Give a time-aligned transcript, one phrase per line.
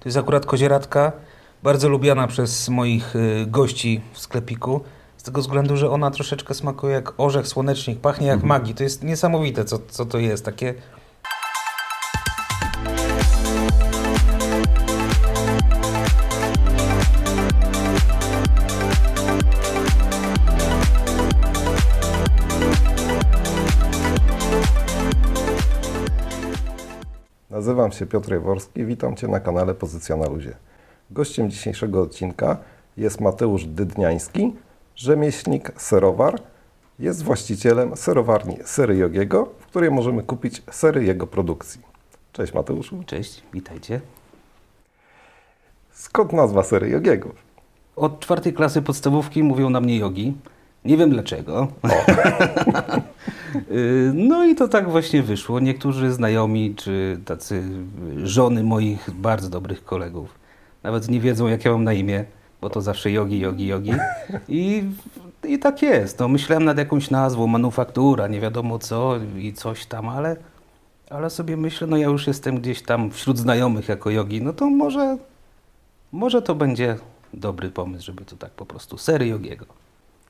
[0.00, 1.12] To jest akurat kozieradka,
[1.62, 4.80] bardzo lubiana przez moich y, gości w sklepiku.
[5.16, 8.74] Z tego względu, że ona troszeczkę smakuje jak orzech słonecznik, pachnie jak magii.
[8.74, 10.44] To jest niesamowite, co, co to jest.
[10.44, 10.74] Takie
[27.70, 30.54] Nazywam się Piotr Jaworski, witam Cię na kanale Pozycja na Luzie.
[31.10, 32.56] Gościem dzisiejszego odcinka
[32.96, 34.54] jest Mateusz Dydniański,
[34.96, 36.40] rzemieślnik, serowar.
[36.98, 41.80] Jest właścicielem serowarni Sery Jogiego, w której możemy kupić sery jego produkcji.
[42.32, 43.02] Cześć Mateuszu.
[43.06, 44.00] Cześć, witajcie.
[45.90, 47.30] Skąd nazwa Sery Jogiego?
[47.96, 50.34] Od czwartej klasy podstawówki mówią na mnie jogi.
[50.84, 51.68] Nie wiem dlaczego.
[53.70, 55.60] Y, no i to tak właśnie wyszło.
[55.60, 57.62] Niektórzy znajomi, czy tacy
[58.24, 60.38] żony moich bardzo dobrych kolegów,
[60.82, 62.24] nawet nie wiedzą, jak ja mam na imię,
[62.60, 63.92] bo to zawsze jogi, jogi, jogi.
[64.48, 64.84] I,
[65.44, 66.18] i tak jest.
[66.18, 70.36] No, myślałem nad jakąś nazwą, manufaktura, nie wiadomo co i coś tam, ale,
[71.10, 74.70] ale sobie myślę, no ja już jestem gdzieś tam wśród znajomych jako jogi, no to
[74.70, 75.18] może,
[76.12, 76.96] może to będzie
[77.34, 79.66] dobry pomysł, żeby to tak po prostu sery jogiego.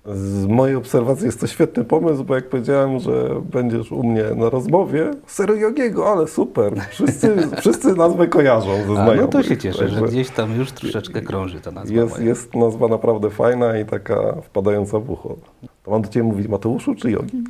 [0.06, 4.50] Z mojej obserwacji jest to świetny pomysł, bo jak powiedziałem, że będziesz u mnie na
[4.50, 6.72] rozmowie, Sery Jogiego, ale super.
[6.90, 9.20] Wszyscy, wszyscy nazwę kojarzą ze A, znajomych.
[9.20, 12.24] no to się cieszę, że Także gdzieś tam już troszeczkę krąży ta nazwa Jest, moja.
[12.24, 15.36] jest nazwa naprawdę fajna i taka wpadająca w ucho.
[15.84, 17.42] To mam do Ciebie mówić Mateuszu czy Jogi?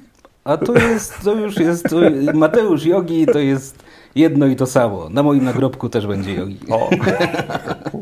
[0.45, 1.97] A to jest, to już jest, to
[2.35, 3.83] Mateusz Jogi to jest
[4.15, 5.09] jedno i to samo.
[5.09, 6.59] Na moim nagrobku też będzie Jogi.
[6.71, 6.91] O,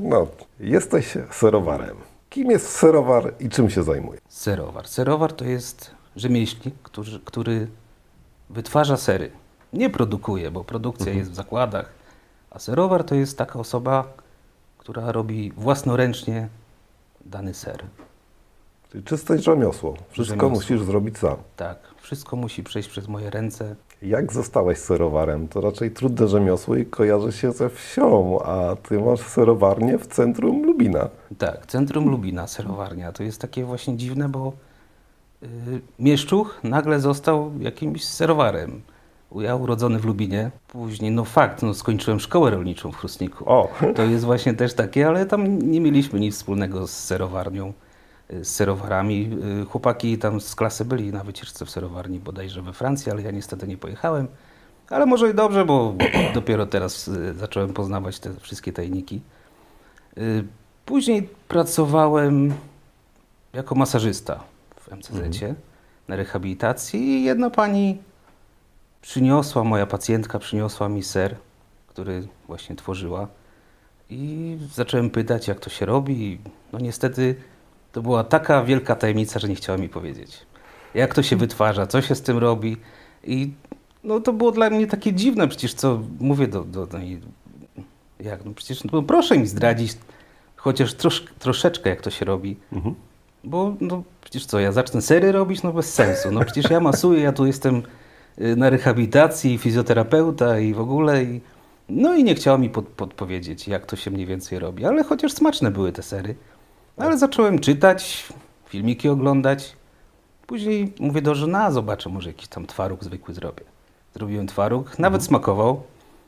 [0.03, 0.27] no,
[0.61, 1.97] jesteś serowarem.
[2.39, 4.20] Kim jest serowar i czym się zajmuje?
[4.28, 4.89] Serowar.
[4.89, 7.69] Serowar to jest rzemieślnik, który, który
[8.50, 9.30] wytwarza sery.
[9.72, 11.92] Nie produkuje, bo produkcja jest w zakładach,
[12.50, 14.12] a serowar to jest taka osoba,
[14.78, 16.48] która robi własnoręcznie
[17.25, 17.84] dany ser.
[18.92, 19.97] Czyli czyste rzemiosło.
[20.11, 20.50] Wszystko Rzemiosło.
[20.50, 21.36] musisz zrobić sam.
[21.56, 23.77] Tak, wszystko musi przejść przez moje ręce.
[24.03, 25.48] Jak zostałeś serowarem?
[25.48, 30.63] To raczej trudne rzemiosło i kojarzy się ze wsią, a Ty masz serowarnię w centrum
[30.67, 31.09] Lubina.
[31.39, 33.13] Tak, centrum Lubina, serowarnia.
[33.13, 34.53] To jest takie właśnie dziwne, bo
[35.42, 35.48] yy,
[35.98, 38.81] Mieszczuch nagle został jakimś serowarem.
[39.37, 43.45] Ja urodzony w Lubinie, później, no fakt, no skończyłem szkołę rolniczą w Chrustniku.
[43.47, 47.73] O, To jest właśnie też takie, ale tam nie mieliśmy nic wspólnego z serowarnią,
[48.42, 49.30] z serowarami.
[49.62, 53.30] Y, Chłopaki tam z klasy byli na wycieczce w serowarni bodajże we Francji, ale ja
[53.30, 54.28] niestety nie pojechałem.
[54.90, 55.94] Ale może i dobrze, bo
[56.34, 59.20] dopiero teraz y, zacząłem poznawać te wszystkie tajniki.
[60.18, 60.44] Y,
[60.86, 62.55] Później pracowałem
[63.52, 64.45] jako masażysta
[64.80, 65.40] w MCZ
[66.08, 67.98] na rehabilitacji i jedna pani
[69.02, 71.36] przyniosła, moja pacjentka przyniosła mi ser,
[71.89, 73.28] który właśnie tworzyła.
[74.10, 76.39] I zacząłem pytać, jak to się robi.
[76.72, 77.34] No niestety
[77.93, 80.47] to była taka wielka tajemnica, że nie chciała mi powiedzieć.
[80.95, 82.77] Jak to się wytwarza, co się z tym robi.
[83.25, 83.51] I
[84.05, 87.21] no to było dla mnie takie dziwne, przecież co mówię do, do, do niej,
[88.21, 89.97] jak, no przecież no proszę mi zdradzić
[90.57, 92.57] chociaż trosz, troszeczkę, jak to się robi.
[93.45, 95.63] Bo no przecież co, ja zacznę sery robić?
[95.63, 96.33] No bez sensu.
[96.33, 97.83] No przecież ja masuję, ja tu jestem
[98.41, 101.25] y, na rehabilitacji, fizjoterapeuta i w ogóle.
[101.25, 101.41] I,
[101.89, 104.85] no i nie chciała mi pod, podpowiedzieć, jak to się mniej więcej robi.
[104.85, 106.35] Ale chociaż smaczne były te sery.
[106.98, 108.29] Ale zacząłem czytać,
[108.67, 109.77] filmiki oglądać.
[110.47, 113.64] Później mówię do żony, a zobaczę, może jakiś tam twaróg zwykły zrobię.
[114.14, 115.83] Zrobiłem twaróg, nawet smakował.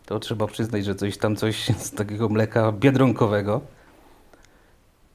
[0.07, 3.61] To trzeba przyznać, że coś tam, coś z takiego mleka biedronkowego.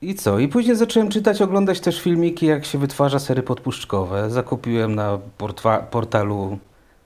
[0.01, 0.39] I co?
[0.39, 4.29] I później zacząłem czytać, oglądać też filmiki, jak się wytwarza sery podpuszczkowe.
[4.29, 5.19] Zakupiłem na
[5.91, 6.59] portalu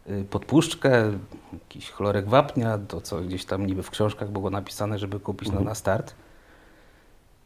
[0.09, 1.11] y, podpuszczkę,
[1.53, 5.59] jakiś chlorek wapnia, to co gdzieś tam niby w książkach było napisane, żeby kupić no,
[5.59, 6.13] na start.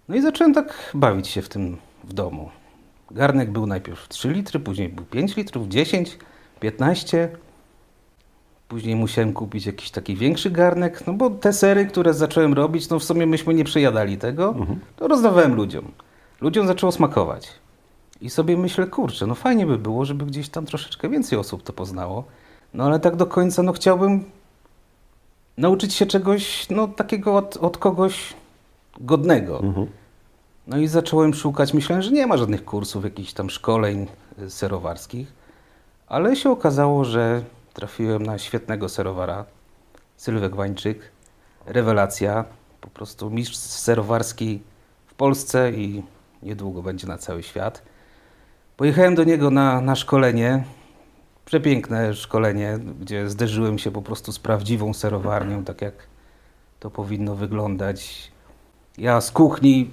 [0.10, 2.50] No i zacząłem tak bawić się w tym w domu.
[3.12, 6.18] Garnek był najpierw 3 litry, później był 5 litrów, 10,
[6.60, 7.30] 15.
[8.68, 13.00] Później musiałem kupić jakiś taki większy garnek, no bo te sery, które zacząłem robić, no
[13.00, 14.56] w sumie myśmy nie przejadali tego,
[14.96, 15.92] to rozdawałem ludziom.
[16.42, 17.48] Ludziom zaczęło smakować.
[18.22, 21.74] I sobie myślę, kurczę, no fajnie by było, żeby gdzieś tam troszeczkę więcej osób to
[21.74, 22.24] poznało.
[22.74, 24.24] No ale tak do końca, no chciałbym
[25.58, 28.34] nauczyć się czegoś, no takiego od, od kogoś
[29.02, 29.62] godnego.
[30.68, 34.08] No i zacząłem szukać, myślałem, że nie ma żadnych kursów, jakichś tam szkoleń
[34.40, 35.34] y, serowarskich,
[36.08, 37.44] ale się okazało, że
[37.74, 39.46] trafiłem na świetnego serowara,
[40.18, 41.12] Sylwek Wańczyk,
[41.66, 42.46] rewelacja,
[42.82, 44.62] po prostu mistrz serowarski
[45.08, 46.04] w Polsce i
[46.44, 47.84] niedługo będzie na cały świat.
[48.78, 50.64] Pojechałem do niego na, na szkolenie,
[51.46, 55.94] przepiękne szkolenie, gdzie zderzyłem się po prostu z prawdziwą serowarnią, tak jak
[56.80, 58.32] to powinno wyglądać.
[58.98, 59.92] Ja z kuchni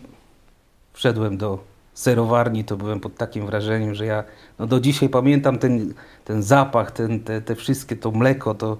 [1.00, 1.58] wszedłem do
[1.94, 4.24] serowarni, to byłem pod takim wrażeniem, że ja
[4.58, 5.94] no do dzisiaj pamiętam ten,
[6.24, 8.76] ten zapach, ten, te, te wszystkie, to mleko, to,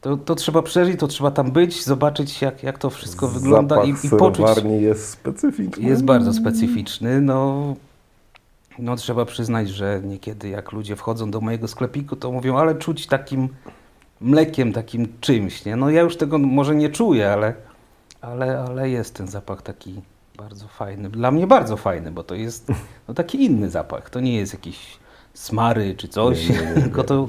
[0.00, 4.04] to, to trzeba przeżyć, to trzeba tam być, zobaczyć jak, jak to wszystko wygląda Zapach
[4.04, 4.46] i, i poczuć.
[4.46, 5.88] serowarni jest specyficzny.
[5.88, 7.20] Jest bardzo specyficzny.
[7.20, 7.74] No,
[8.78, 13.06] no trzeba przyznać, że niekiedy jak ludzie wchodzą do mojego sklepiku, to mówią, ale czuć
[13.06, 13.48] takim
[14.20, 15.64] mlekiem, takim czymś.
[15.64, 15.76] Nie?
[15.76, 17.54] No ja już tego może nie czuję, ale,
[18.20, 20.02] ale, ale jest ten zapach taki
[20.36, 21.10] bardzo fajny.
[21.10, 22.72] Dla mnie bardzo fajny, bo to jest
[23.08, 24.10] no, taki inny zapach.
[24.10, 24.98] To nie jest jakiś
[25.34, 27.28] smary czy coś, Nie, nie, nie, tylko to,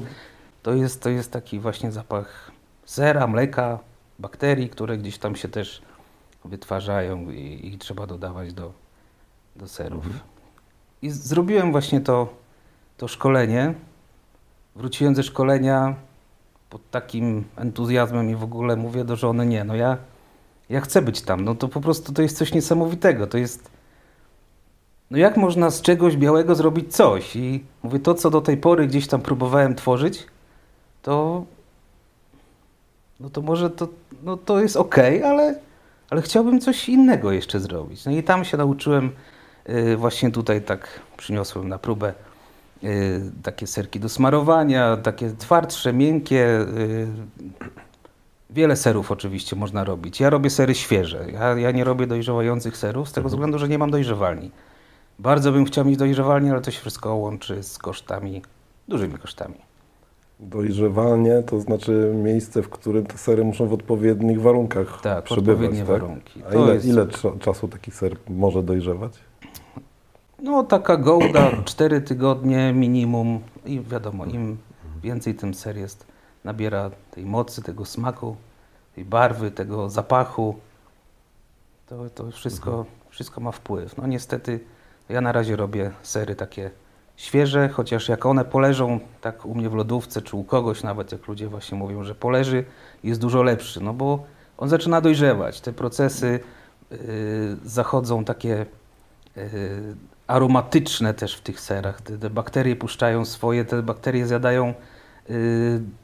[0.62, 2.50] to, jest, to jest taki właśnie zapach
[2.84, 3.78] sera, mleka,
[4.18, 5.82] bakterii, które gdzieś tam się też
[6.44, 8.72] wytwarzają i, i trzeba dodawać do,
[9.56, 10.06] do serów.
[10.06, 10.24] Mhm.
[11.02, 12.34] I zrobiłem właśnie to,
[12.96, 13.74] to szkolenie.
[14.76, 15.94] Wróciłem ze szkolenia
[16.70, 19.96] pod takim entuzjazmem i w ogóle mówię do żony, nie, no ja,
[20.68, 21.44] ja chcę być tam.
[21.44, 23.26] No to po prostu to jest coś niesamowitego.
[23.26, 23.70] To jest,
[25.10, 27.36] no jak można z czegoś białego zrobić coś?
[27.36, 30.26] I mówię, to co do tej pory gdzieś tam próbowałem tworzyć,
[31.02, 31.44] to
[33.20, 33.88] no to może to,
[34.22, 35.54] no to jest ok, ale,
[36.10, 38.04] ale chciałbym coś innego jeszcze zrobić.
[38.04, 39.10] No i tam się nauczyłem,
[39.68, 42.14] y, właśnie tutaj tak przyniosłem na próbę
[42.84, 46.60] y, takie serki do smarowania, takie twardsze, miękkie.
[46.60, 47.06] y,
[48.50, 50.20] Wiele serów oczywiście można robić.
[50.20, 51.26] Ja robię sery świeże.
[51.32, 54.50] Ja, ja nie robię dojrzewających serów z tego względu, że nie mam dojrzewalni.
[55.18, 58.42] Bardzo bym chciał mieć dojrzewalnię, ale to się wszystko łączy z kosztami,
[58.88, 59.54] dużymi kosztami.
[60.40, 65.54] Dojrzewalnie to znaczy miejsce, w którym te sery muszą w odpowiednich warunkach Tak, przebywać.
[65.54, 65.88] odpowiednie tak?
[65.88, 66.42] warunki.
[66.48, 69.12] A To ile, jest- ile cza- czasu taki ser może dojrzewać?
[70.42, 74.56] No taka gołda 4 tygodnie minimum i wiadomo, im
[75.02, 76.06] więcej tym ser jest,
[76.46, 78.36] nabiera tej mocy, tego smaku,
[78.94, 80.56] tej barwy, tego zapachu.
[81.86, 83.96] To, to wszystko, wszystko ma wpływ.
[83.96, 84.60] No niestety
[85.08, 86.70] ja na razie robię sery takie
[87.16, 91.26] świeże, chociaż jak one poleżą tak u mnie w lodówce, czy u kogoś nawet, jak
[91.28, 92.64] ludzie właśnie mówią, że poleży,
[93.04, 94.24] jest dużo lepszy, no bo
[94.58, 95.60] on zaczyna dojrzewać.
[95.60, 96.40] Te procesy
[96.90, 96.98] yy,
[97.64, 98.66] zachodzą takie
[99.36, 99.44] yy,
[100.26, 102.00] aromatyczne też w tych serach.
[102.00, 104.74] Te, te bakterie puszczają swoje, te bakterie zjadają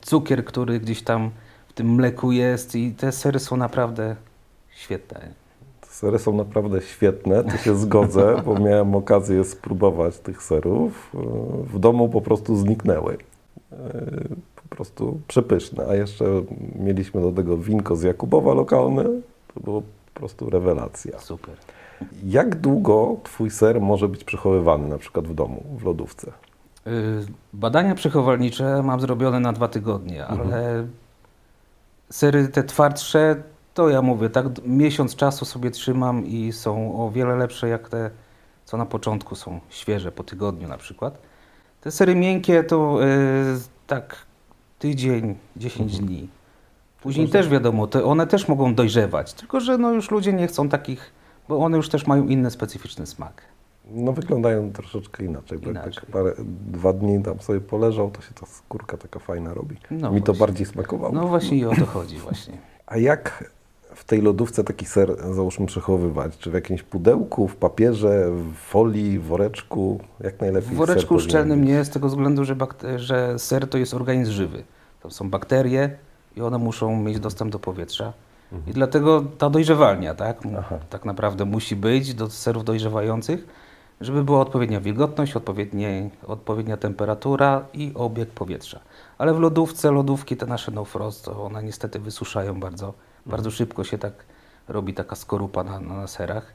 [0.00, 1.30] cukier, który gdzieś tam
[1.68, 4.16] w tym mleku jest i te sery są naprawdę
[4.70, 5.20] świetne.
[5.80, 11.12] Te sery są naprawdę świetne, tu się zgodzę, bo miałem okazję spróbować tych serów.
[11.72, 13.16] W domu po prostu zniknęły.
[13.72, 13.76] E,
[14.68, 15.86] Po prostu przepyszne.
[15.90, 16.24] A jeszcze
[16.74, 19.04] mieliśmy do tego winko z Jakubowa lokalne.
[19.54, 19.82] To było
[20.14, 21.18] po prostu rewelacja.
[21.18, 21.54] Super.
[22.24, 26.32] Jak długo Twój ser może być przechowywany na przykład w domu, w lodówce?
[26.86, 26.92] Yy,
[27.52, 30.86] Badania przechowalnicze mam zrobione na dwa tygodnie, ale
[32.10, 33.42] sery te twardsze,
[33.74, 38.10] to ja mówię, tak miesiąc czasu sobie trzymam i są o wiele lepsze jak te,
[38.64, 41.18] co na początku są świeże, po tygodniu na przykład.
[41.80, 44.16] Te sery miękkie to yy, tak
[44.78, 46.28] tydzień, 10 dni.
[47.02, 50.68] Później też wiadomo, te, one też mogą dojrzewać, tylko że no już ludzie nie chcą
[50.68, 51.12] takich,
[51.48, 53.42] bo one już też mają inny specyficzny smak.
[53.90, 55.92] No wyglądają troszeczkę inaczej, bo jak Inaczej.
[55.94, 56.32] tak parę,
[56.66, 59.76] dwa dni tam sobie poleżał, to się ta skórka taka fajna robi.
[59.90, 60.46] No Mi to właśnie.
[60.46, 61.14] bardziej smakowało.
[61.14, 62.58] No właśnie i o to chodzi właśnie.
[62.86, 63.50] A jak
[63.94, 66.38] w tej lodówce taki ser, załóżmy, przechowywać?
[66.38, 70.00] Czy w jakimś pudełku, w papierze, w folii, w woreczku?
[70.20, 72.56] Jak najlepiej W woreczku szczelnym nie, z tego względu, że,
[72.96, 74.64] że ser to jest organizm żywy.
[75.02, 75.96] Tam są bakterie
[76.36, 78.12] i one muszą mieć dostęp do powietrza.
[78.66, 80.78] I dlatego ta dojrzewalnia, tak, Aha.
[80.90, 83.46] tak naprawdę musi być do serów dojrzewających,
[84.04, 85.34] żeby była odpowiednia wilgotność,
[86.26, 88.80] odpowiednia temperatura i obieg powietrza.
[89.18, 92.94] Ale w lodówce, lodówki te nasze no frost, one niestety wysuszają bardzo,
[93.26, 94.12] bardzo szybko się tak
[94.68, 96.54] robi taka skorupa na, na serach.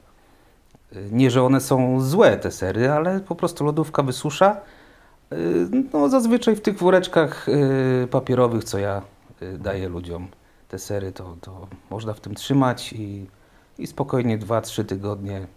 [0.96, 4.58] Y, Nie, że one są złe, te sery, ale po prostu lodówka wysusza.
[5.34, 9.02] Y, No, zazwyczaj w tych woreczkach y, papierowych, co ja
[9.60, 10.28] daję ludziom,
[10.70, 13.28] te sery, to, to można w tym trzymać i,
[13.80, 15.48] i spokojnie 2-3 tygodnie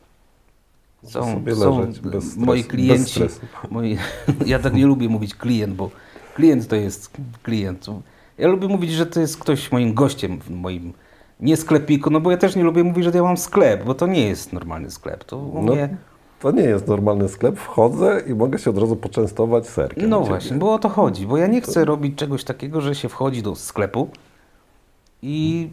[1.04, 3.20] są, są bez moi klienci.
[3.70, 3.98] Moi,
[4.46, 5.90] ja tak nie lubię mówić klient, bo
[6.34, 7.10] klient to jest
[7.42, 7.86] klient.
[8.38, 10.92] Ja lubię mówić, że to jest ktoś moim gościem w moim
[11.40, 14.06] nie sklepiku, no bo ja też nie lubię mówić, że ja mam sklep, bo to
[14.06, 15.24] nie jest normalny sklep.
[15.24, 15.96] To No, mnie,
[16.40, 17.58] to nie jest normalny sklep.
[17.58, 20.08] Wchodzę i mogę się od razu poczęstować serkiem.
[20.10, 23.08] no właśnie, bo o to chodzi, bo ja nie chcę robić czegoś takiego, że się
[23.08, 24.08] wchodzi do sklepu
[25.22, 25.68] i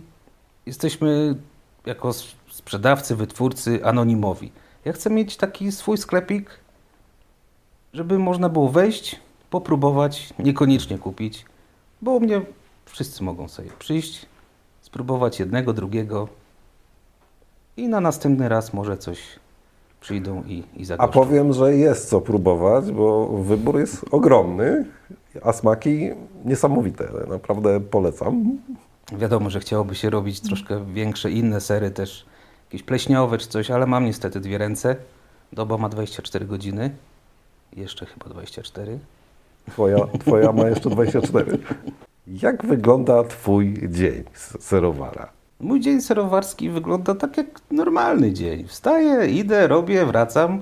[0.65, 1.35] jesteśmy
[1.85, 2.13] jako
[2.49, 4.51] sprzedawcy, wytwórcy anonimowi.
[4.87, 6.49] Ja chcę mieć taki swój sklepik,
[7.93, 11.45] żeby można było wejść, popróbować, niekoniecznie kupić,
[12.01, 12.41] bo u mnie
[12.85, 14.25] wszyscy mogą sobie przyjść,
[14.81, 16.27] spróbować jednego, drugiego
[17.77, 19.19] i na następny raz może coś
[20.01, 21.13] przyjdą i, i A zagoszczą.
[21.13, 24.85] powiem, że jest co próbować, bo wybór jest ogromny,
[25.43, 26.09] a smaki
[26.45, 27.09] niesamowite.
[27.27, 28.57] Naprawdę polecam.
[29.11, 32.25] Wiadomo, że chciałoby się robić troszkę większe, inne sery też,
[32.67, 34.95] jakieś pleśniowe czy coś, ale mam niestety dwie ręce.
[35.53, 36.95] Doba ma 24 godziny.
[37.75, 38.99] Jeszcze chyba 24.
[39.71, 41.57] Twoja, twoja ma jeszcze 24.
[42.27, 45.29] Jak wygląda Twój dzień z serowara?
[45.59, 48.67] Mój dzień serowarski wygląda tak jak normalny dzień.
[48.67, 50.61] Wstaję, idę, robię, wracam.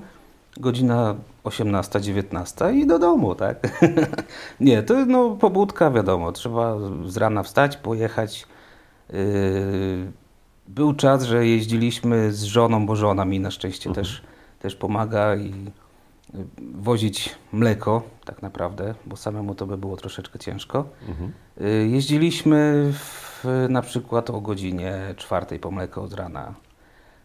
[0.56, 3.82] Godzina 18-19 i do domu, tak?
[4.60, 8.46] Nie, to no pobudka, wiadomo, trzeba z rana wstać, pojechać.
[9.12, 9.16] Yy,
[10.68, 14.22] Był czas, że jeździliśmy z żoną, bo żona mi na szczęście też,
[14.58, 15.52] też pomaga i
[16.34, 16.44] y,
[16.74, 20.84] wozić mleko tak naprawdę, bo samemu to by było troszeczkę ciężko.
[21.60, 26.54] Y, Jeździliśmy w, na przykład o godzinie czwartej po mleko od rana.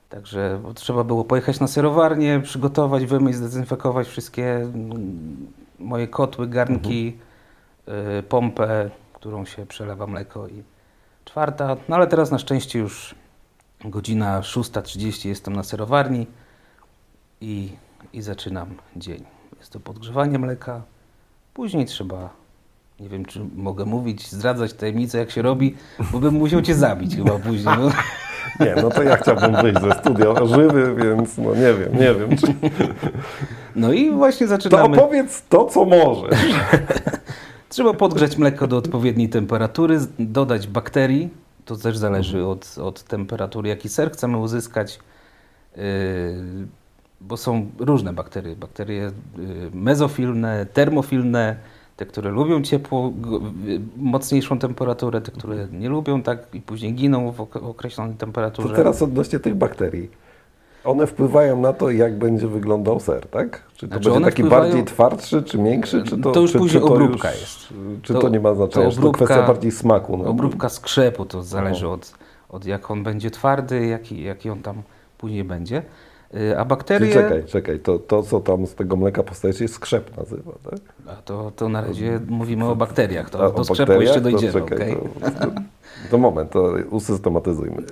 [0.09, 5.47] Także trzeba było pojechać na serowarnię, przygotować, wymyć, zdezynfekować wszystkie mm,
[5.79, 7.17] moje kotły, garnki,
[8.19, 10.63] y, pompę, którą się przelewa mleko i
[11.25, 11.77] czwarta.
[11.89, 13.15] No ale teraz na szczęście już
[13.85, 16.27] godzina 6.30 jestem na serowarni
[17.41, 17.69] i,
[18.13, 19.23] i zaczynam dzień.
[19.59, 20.81] Jest to podgrzewanie mleka.
[21.53, 22.29] Później trzeba,
[22.99, 25.75] nie wiem czy mogę mówić, zdradzać tajemnicę jak się robi,
[26.11, 27.75] bo bym musiał cię zabić chyba później.
[27.77, 27.89] No.
[28.59, 32.37] Nie, no to ja chciałbym wyjść ze studia żywy, więc no nie wiem, nie wiem.
[32.37, 32.53] Czy...
[33.75, 34.97] no i właśnie To zaczynamy.
[34.97, 36.39] opowiedz to, co możesz.
[37.69, 41.29] Trzeba podgrzać mleko do odpowiedniej temperatury, dodać bakterii.
[41.71, 44.99] To też zależy od, od temperatury, jaki ser chcemy uzyskać,
[45.75, 45.83] yy,
[47.21, 48.55] bo są różne bakterie.
[48.55, 49.11] Bakterie yy,
[49.73, 51.55] mezofilne, termofilne,
[51.97, 53.13] te, które lubią ciepło,
[53.65, 58.19] yy, mocniejszą temperaturę, te, które nie lubią tak i później giną w ok- określonej To
[58.19, 58.75] temperaturze.
[58.75, 60.09] teraz odnośnie tych bakterii.
[60.83, 63.63] One wpływają na to, jak będzie wyglądał ser, tak?
[63.75, 66.03] Czy to Znaczy, będzie taki wpływają- bardziej twardszy, czy większy?
[66.03, 67.59] Czy to, To już czy, później czy to obróbka już, jest.
[68.01, 68.85] Czy To- to, nie ma znaczenia?
[68.85, 70.17] to Czy to obróbka- kwestia bardziej smaku?
[70.17, 72.13] No, Obróbka skrzepu to zależy od,
[72.49, 74.81] od jak on będzie twardy, jaki, jaki on tam
[75.17, 75.75] później będzie.
[76.33, 77.13] Yy, A Czyli bakterie.
[77.13, 80.79] czekaj, czekaj, to, to co tam z tego mleka powstaje się skrzep nazywa, tak?
[81.07, 83.29] A to, to na razie mówimy o bakteriach.
[83.29, 84.01] To, do skrzepu bakteriach?
[84.01, 84.53] jeszcze To dojdziemy.
[84.53, 84.97] czekaj, okej?
[85.21, 85.51] to, to,
[86.11, 87.83] to moment, to usystematyzujmy.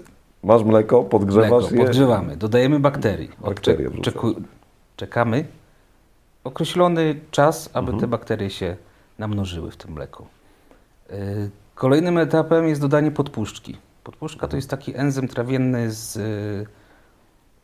[0.43, 1.81] Masz mleko, podgrzewasz Mleko, je.
[1.84, 3.29] podgrzewamy, dodajemy bakterii.
[3.41, 4.41] Bakterie Odczek-
[4.96, 5.46] czekamy
[6.43, 8.00] określony czas, aby Mhm.
[8.01, 8.77] te bakterie się
[9.19, 10.25] namnożyły w tym mleku.
[11.10, 11.15] Yy,
[11.75, 13.77] Kolejnym etapem jest dodanie podpuszczki.
[14.03, 16.15] Podpuszczka to jest taki enzym trawienny z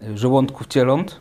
[0.02, 1.20] yy, żołądków cieląt.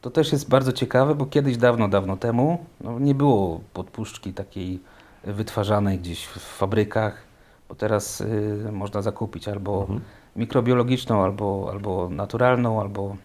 [0.00, 4.80] To też jest bardzo ciekawe, bo kiedyś dawno, dawno temu no, nie było podpuszczki takiej
[5.24, 7.22] wytwarzanej gdzieś w fabrykach,
[7.68, 10.00] bo teraz y, można zakupić albo Mhm.
[10.36, 13.16] Mikrobiologiczną, albo, albo naturalną, albo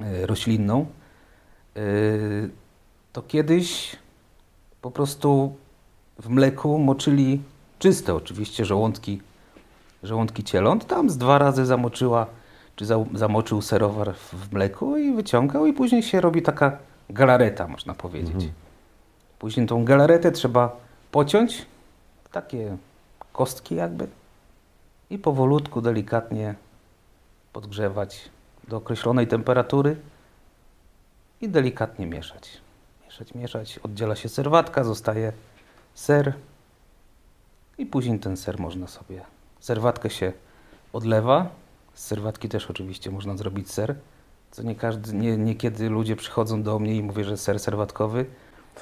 [0.00, 0.86] y, roślinną.
[1.76, 2.50] Y,
[3.12, 3.96] to kiedyś
[4.82, 5.54] po prostu
[6.18, 7.40] w mleku moczyli
[7.78, 9.20] czyste oczywiście żołądki,
[10.02, 10.86] żołądki cieląt.
[10.86, 12.26] Tam z dwa razy zamoczyła,
[12.76, 16.78] czy za, zamoczył serowar w, mleku i wyciągał i później się robi taka
[17.10, 18.48] galareta, można powiedzieć.
[19.38, 20.76] Później tą galaretę trzeba
[21.10, 21.66] pociąć
[22.32, 22.76] takie
[23.32, 24.06] kostki jakby
[25.10, 26.54] i powolutku, delikatnie
[27.52, 28.30] podgrzewać
[28.68, 29.96] do określonej temperatury
[31.40, 32.60] i delikatnie mieszać.
[33.04, 33.78] Mieszać, mieszać.
[33.78, 35.32] Oddziela się serwatka, zostaje
[35.94, 36.32] ser
[37.78, 39.24] i później ten ser można sobie...
[39.60, 40.32] Serwatkę się
[40.92, 41.48] odlewa.
[41.94, 43.94] Z serwatki też oczywiście można zrobić ser,
[44.50, 48.26] co nie każdy, nie, niekiedy ludzie przychodzą do mnie i mówią, że ser serwatkowy.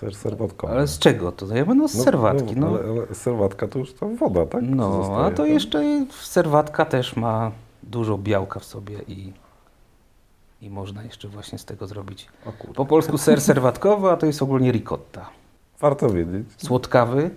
[0.01, 0.73] Ser serwatkowy.
[0.73, 1.75] Ale z czego to dajemy?
[1.75, 2.57] No z serwatki.
[2.57, 4.63] No, Ale, ale serwatka to już ta woda, tak?
[4.63, 5.47] no Zostaje a to tam.
[5.47, 7.51] jeszcze serwatka też ma
[7.83, 9.33] dużo białka w sobie i,
[10.63, 12.29] i można jeszcze właśnie z tego zrobić.
[12.75, 15.31] Po polsku ser serwatkowy, a to jest ogólnie ricotta.
[15.81, 16.47] Warto wiedzieć.
[16.57, 17.31] Słodkawy,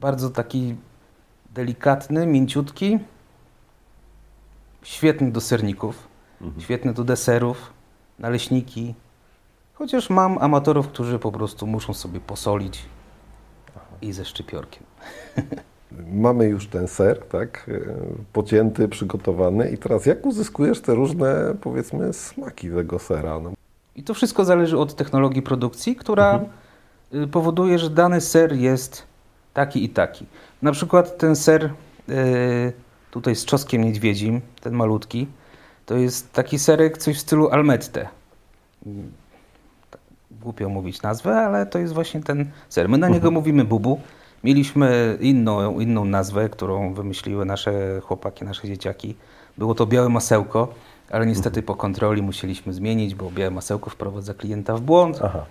[0.00, 0.76] bardzo taki
[1.54, 2.98] delikatny, mięciutki,
[4.82, 6.08] świetny do serników,
[6.58, 7.72] świetny do deserów,
[8.18, 8.94] naleśniki.
[9.82, 12.82] Chociaż mam amatorów, którzy po prostu muszą sobie posolić
[14.02, 14.82] i ze szczypiorkiem.
[16.12, 17.66] Mamy już ten ser, tak?
[17.68, 17.80] e,
[18.32, 19.70] Pocięty, przygotowany.
[19.70, 23.40] I teraz jak uzyskujesz te różne, powiedzmy, smaki tego sera?
[23.40, 23.52] No,
[23.96, 26.40] I to wszystko zależy od technologii produkcji, która
[27.14, 29.02] y, powoduje, że dany ser jest
[29.54, 30.26] taki i taki.
[30.62, 32.72] Na przykład ten ser y,
[33.10, 35.26] tutaj z czosnkiem niedźwiedzim, ten malutki,
[35.86, 38.08] to jest taki serek coś w stylu almette.
[40.42, 42.88] Głupio mówić nazwę, ale to jest właśnie ten ser.
[42.88, 44.00] My na niego mówimy bubu.
[44.44, 49.14] Mieliśmy inną, inną nazwę, którą wymyśliły nasze chłopaki, nasze dzieciaki.
[49.58, 50.74] Było to białe masełko,
[51.10, 55.20] ale niestety po kontroli musieliśmy zmienić, bo białe masełko wprowadza klienta w błąd.
[55.22, 55.44] Aha.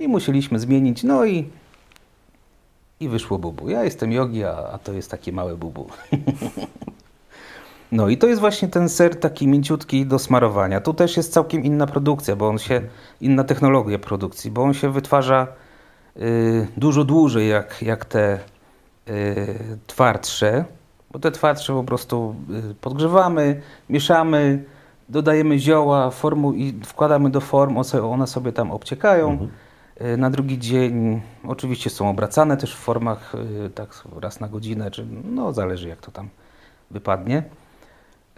[0.00, 1.50] I musieliśmy zmienić, no i,
[3.00, 3.68] i wyszło bubu.
[3.70, 5.86] Ja jestem jogi, a, a to jest takie małe bubu.
[7.92, 10.80] No i to jest właśnie ten ser taki mięciutki do smarowania.
[10.80, 12.82] Tu też jest całkiem inna produkcja, bo on się,
[13.20, 15.46] inna technologia produkcji, bo on się wytwarza
[16.16, 18.38] y, dużo dłużej jak, jak te
[19.08, 20.64] y, twardsze,
[21.10, 22.34] bo te twardsze po prostu
[22.70, 24.64] y, podgrzewamy, mieszamy,
[25.08, 29.30] dodajemy zioła formu i wkładamy do form, one sobie tam obciekają.
[29.30, 29.50] Mhm.
[30.00, 33.34] Y, Na drugi dzień oczywiście są obracane też w formach
[33.66, 36.28] y, tak raz na godzinę, czy no zależy jak to tam
[36.90, 37.42] wypadnie.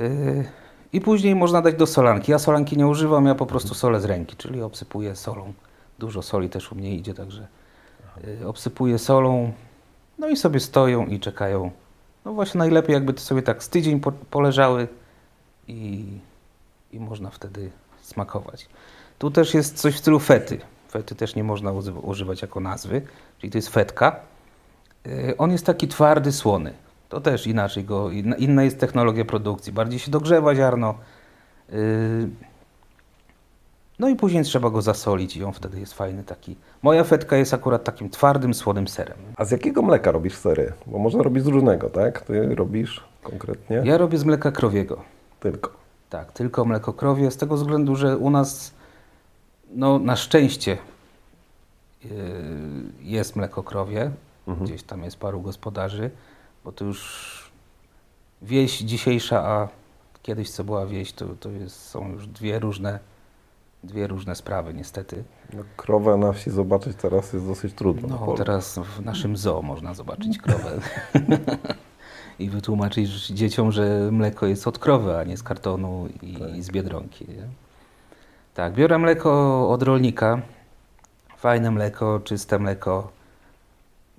[0.00, 0.44] Y,
[0.92, 2.32] I później można dać do solanki.
[2.32, 5.52] Ja solanki nie używam, ja po prostu solę z ręki, czyli obsypuję solą.
[5.98, 7.46] Dużo soli też u mnie idzie, także
[8.42, 9.52] y, obsypuję solą.
[10.18, 11.70] No i sobie stoją i czekają.
[12.24, 14.88] No właśnie najlepiej jakby to sobie tak z tydzień po, poleżały
[15.68, 16.04] i,
[16.92, 17.70] i można wtedy
[18.02, 18.68] smakować.
[19.18, 20.60] Tu też jest coś w stylu fety.
[20.90, 23.02] Fety też nie można używać jako nazwy,
[23.38, 24.20] czyli to jest fetka.
[25.06, 26.74] Y, On jest taki twardy, słony.
[27.10, 29.72] To też inaczej go, inna, jest technologia produkcji.
[29.72, 30.94] Bardziej się dogrzewa ziarno.
[31.72, 32.28] y,
[33.98, 36.56] No i później trzeba go zasolić i on wtedy jest fajny taki.
[36.82, 39.18] Moja fetka jest akurat takim twardym, słonym serem.
[39.36, 40.72] A z jakiego mleka robisz sery?
[40.86, 42.20] Bo można robić z różnego, tak?
[42.20, 45.02] Ty robisz konkretnie Ja robię z mleka krowiego.
[45.40, 45.70] tylko.
[46.10, 48.72] Tak, tylko mleko krowie, z tego względu, że u nas,
[49.74, 50.78] no na szczęście
[52.04, 52.10] yy,
[53.00, 54.10] jest mleko krowie,
[54.62, 56.10] gdzieś tam jest paru gospodarzy,
[56.64, 57.50] bo to już
[58.42, 59.68] wieś dzisiejsza, a
[60.22, 62.98] kiedyś co była wieś, to, to jest, są już dwie różne,
[63.84, 65.24] dwie różne sprawy niestety.
[65.52, 68.26] No, krowę na wsi zobaczyć teraz jest dosyć trudno.
[68.26, 70.80] No teraz w naszym zoo można zobaczyć krowę
[72.38, 76.70] i wytłumaczyć dzieciom, że mleko jest od krowy, a nie z kartonu i, i z
[76.70, 77.28] biedronki.
[77.28, 77.48] Nie?
[78.54, 80.42] Tak, biorę mleko od rolnika.
[81.36, 83.10] Fajne mleko, czyste mleko.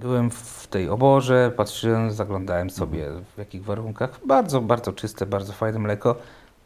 [0.01, 4.19] Byłem w tej oborze, patrzyłem, zaglądałem sobie w jakich warunkach.
[4.25, 6.15] Bardzo, bardzo czyste, bardzo fajne mleko.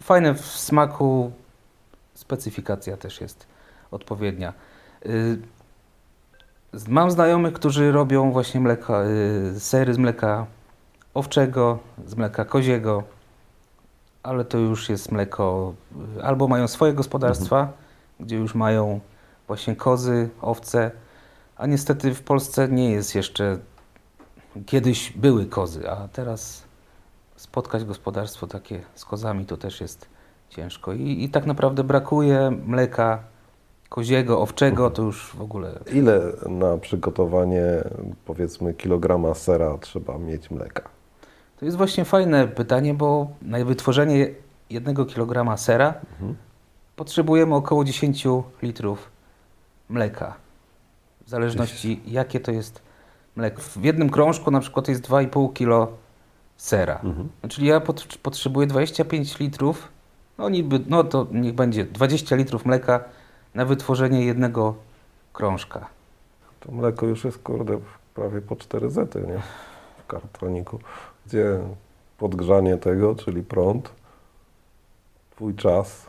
[0.01, 1.31] Fajne w smaku,
[2.13, 3.47] specyfikacja też jest
[3.91, 4.53] odpowiednia.
[5.05, 5.37] Y,
[6.87, 9.03] Mam znajomych, którzy robią właśnie mleka,
[9.55, 10.45] y, sery z mleka
[11.13, 13.03] owczego, z mleka koziego,
[14.23, 15.73] ale to już jest mleko,
[16.17, 17.69] y, albo mają swoje gospodarstwa,
[18.19, 18.99] gdzie już mają
[19.47, 20.91] właśnie kozy, owce,
[21.57, 23.57] a niestety w Polsce nie jest jeszcze,
[24.65, 26.63] kiedyś były kozy, a teraz
[27.35, 30.09] spotkać gospodarstwo takie z kozami to też jest
[30.49, 33.19] ciężko i, i tak naprawdę brakuje mleka
[33.89, 37.63] koziego, owczego, to już w ogóle Ile na przygotowanie
[38.25, 40.83] powiedzmy kilograma sera trzeba mieć mleka?
[41.59, 44.29] To jest właśnie fajne pytanie, bo na wytworzenie
[44.69, 45.93] jednego kilograma sera
[46.95, 48.27] potrzebujemy około 10
[48.61, 49.09] litrów
[49.89, 50.44] mleka.
[51.25, 52.81] W zależności jakie to jest
[53.35, 53.61] mleko.
[53.61, 55.87] W jednym krążku na przykład jest 2,5 kilo
[56.57, 56.99] sera.
[57.43, 59.87] No, Czyli ja pot- potrzebuję 25 litrów,
[60.37, 63.03] no niby, no to niech będzie 20 litrów mleka
[63.55, 64.75] na wytworzenie jednego
[65.33, 65.87] krążka.
[66.59, 67.79] To mleko już jest kurde
[68.13, 69.41] prawie po 4 zety, nie?
[70.03, 70.79] W kartoniku.
[71.25, 71.59] Gdzie
[72.17, 73.89] podgrzanie tego, czyli prąd,
[75.31, 76.05] twój czas,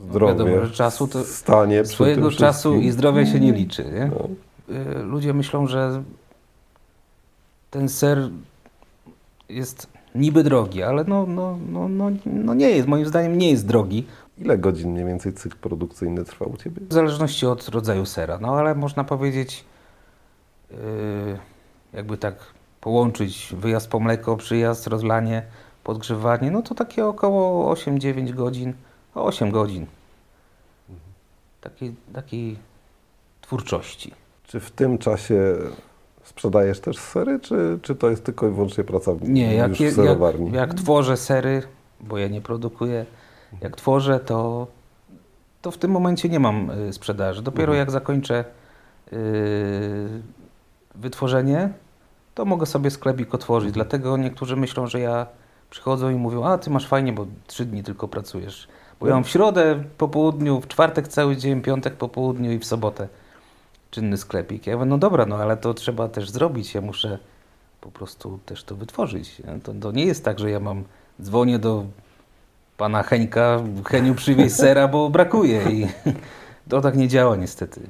[0.00, 2.82] zdrowie, No wiadomo, że czasu to- stanie Swojego czasu wszystkim.
[2.88, 3.84] i zdrowia się nie liczy.
[3.84, 4.10] Nie?
[4.14, 4.28] No.
[4.74, 6.02] Y, Ludzie myślą, że
[7.70, 8.30] ten ser
[9.48, 13.66] jest niby drogi, ale no, no, no, no, no nie jest, moim zdaniem nie jest
[13.66, 14.06] drogi.
[14.38, 16.80] Ile godzin mniej więcej cykl produkcyjny trwa u Ciebie?
[16.90, 18.38] W zależności od rodzaju sera.
[18.40, 19.64] No ale można powiedzieć,
[20.70, 20.76] yy,
[21.92, 22.34] jakby tak
[22.80, 25.42] połączyć wyjazd po mleko, przyjazd, rozlanie,
[25.84, 28.72] podgrzewanie, no to takie około 8-9 godzin,
[29.24, 29.86] 8 godzin
[31.60, 32.58] takiej, takiej
[33.40, 34.12] twórczości.
[34.46, 35.56] Czy w tym czasie
[36.24, 39.92] sprzedajesz też sery, czy, czy to jest tylko i wyłącznie praca w, Nie, jak, je-
[40.04, 40.18] jak,
[40.54, 41.62] jak tworzę sery,
[42.00, 43.06] bo ja nie produkuję,
[43.60, 44.66] jak tworzę, to,
[45.62, 47.42] to w tym momencie nie mam y, sprzedaży.
[47.42, 47.78] Dopiero Mhm.
[47.78, 48.44] jak zakończę
[49.12, 50.08] y,
[50.94, 51.68] wytworzenie,
[52.34, 53.72] to mogę sobie sklepik otworzyć.
[53.72, 55.26] Dlatego niektórzy myślą, że ja
[55.70, 58.68] przychodzą i mówią, a ty masz fajnie, bo trzy dni tylko pracujesz.
[59.00, 62.58] Bo ja mam w środę po południu, w czwartek cały dzień, piątek po południu i
[62.58, 63.08] w sobotę
[63.90, 64.66] czynny sklepik.
[64.66, 66.74] Ja mówię, no dobra, no ale to trzeba też zrobić.
[66.74, 67.18] Ja muszę
[67.80, 69.42] po prostu też to wytworzyć.
[69.62, 70.84] To, to nie jest tak, że ja mam,
[71.22, 71.84] dzwonię do
[72.76, 75.86] pana Heńka, Heniu przywieź sera, bo brakuje i
[76.70, 77.80] to tak nie działa niestety.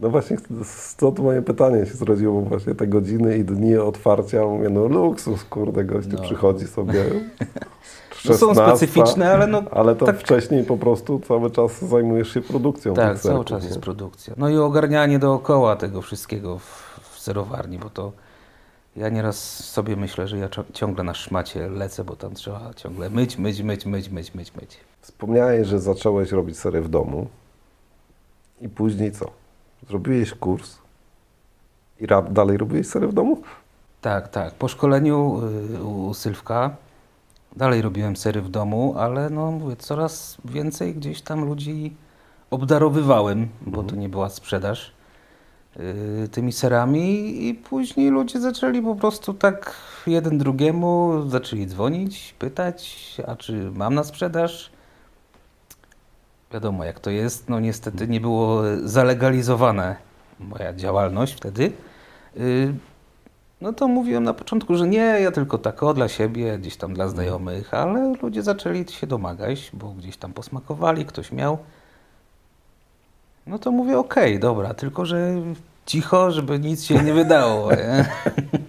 [0.00, 4.68] No właśnie, stąd moje pytanie się zrodziło, bo właśnie te godziny i dni otwarcia, mówię,
[4.68, 6.22] no luksus, kurde, gościu no.
[6.22, 7.04] przychodzi sobie
[8.24, 9.62] 16, no są specyficzne, ale no...
[9.70, 10.18] Ale to tak...
[10.18, 12.94] wcześniej po prostu cały czas zajmujesz się produkcją.
[12.94, 13.68] Tak, cały czas nie?
[13.68, 14.34] jest produkcja.
[14.36, 18.12] No i ogarnianie dookoła tego wszystkiego w, w serowarni, bo to
[18.96, 23.38] ja nieraz sobie myślę, że ja ciągle na szmacie lecę, bo tam trzeba ciągle myć,
[23.38, 24.80] myć, myć, myć, myć, myć, myć.
[25.00, 27.26] Wspomniałeś, że zacząłeś robić sery w domu
[28.60, 29.30] i później co?
[29.88, 30.78] Zrobiłeś kurs
[32.00, 33.42] i dalej robiłeś sery w domu?
[34.00, 34.54] Tak, tak.
[34.54, 35.40] Po szkoleniu
[35.74, 36.76] y, u Sylwka
[37.56, 41.96] dalej robiłem sery w domu, ale no mówię, coraz więcej gdzieś tam ludzi
[42.50, 43.86] obdarowywałem, bo mhm.
[43.86, 44.92] to nie była sprzedaż
[45.76, 49.74] y, tymi serami i później ludzie zaczęli po prostu tak
[50.06, 54.70] jeden drugiemu, zaczęli dzwonić, pytać, a czy mam na sprzedaż?
[56.52, 59.96] Wiadomo jak to jest, no niestety nie było zalegalizowane
[60.40, 61.72] moja działalność wtedy.
[62.36, 62.74] Y,
[63.64, 66.94] no to mówiłem na początku, że nie, ja tylko tak o dla siebie, gdzieś tam
[66.94, 71.58] dla znajomych, ale ludzie zaczęli się domagać, bo gdzieś tam posmakowali, ktoś miał.
[73.46, 75.34] No to mówię, okej, okay, dobra, tylko że
[75.86, 77.70] cicho, żeby nic się nie wydało.
[77.70, 78.04] Nie?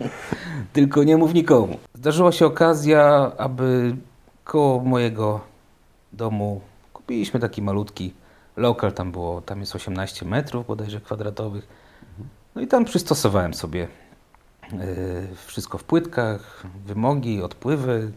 [0.74, 1.78] tylko nie mów nikomu.
[1.94, 3.96] Zdarzyła się okazja, aby
[4.44, 5.40] koło mojego
[6.14, 6.62] domu
[6.94, 8.14] kupiliśmy taki malutki
[8.58, 11.68] lokal, tam było, tam jest 18 metrów bodajże kwadratowych.
[12.56, 13.88] No i tam przystosowałem sobie
[15.46, 18.12] wszystko w płytkach, wymogi, odpływy,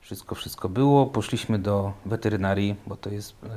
[0.00, 1.06] wszystko, wszystko było.
[1.06, 3.36] Poszliśmy do weterynarii, bo to jest...
[3.44, 3.48] E,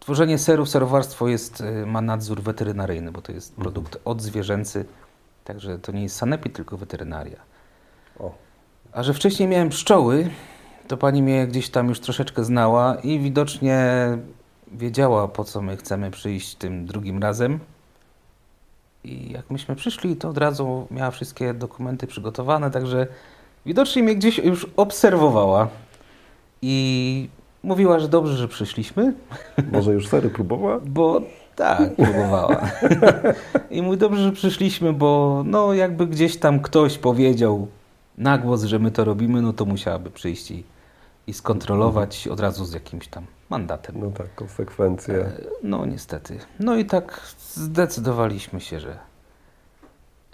[0.00, 3.62] tworzenie serów, serowarstwo jest, e, ma nadzór weterynaryjny, bo to jest mhm.
[3.62, 4.84] produkt odzwierzęcy,
[5.44, 7.40] także to nie jest sanepid, tylko weterynaria.
[8.18, 8.34] O.
[8.92, 10.30] A że wcześniej miałem pszczoły,
[10.88, 14.08] to pani mnie gdzieś tam już troszeczkę znała i widocznie
[14.72, 17.60] wiedziała, po co my chcemy przyjść tym drugim razem.
[19.06, 23.06] I jak myśmy przyszli, to od razu miała wszystkie dokumenty przygotowane, także
[23.66, 25.68] widocznie mnie gdzieś już obserwowała
[26.62, 27.28] i
[27.62, 29.14] mówiła, że dobrze, że przyszliśmy.
[29.72, 30.80] Może już sery próbowała?
[30.86, 31.22] Bo
[31.56, 32.60] tak, próbowała.
[33.70, 37.68] I mówi, dobrze, że przyszliśmy, bo no jakby gdzieś tam ktoś powiedział
[38.18, 40.64] na głos, że my to robimy, no to musiałaby przyjść i,
[41.26, 44.00] i skontrolować od razu z jakimś tam mandatem.
[44.00, 45.14] No tak, konsekwencje.
[45.14, 46.38] E, no niestety.
[46.60, 47.20] No i tak
[47.54, 48.98] zdecydowaliśmy się, że,